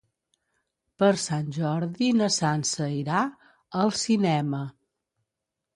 [1.03, 3.21] Per Sant Jordi na Sança irà
[3.83, 4.67] al cinema.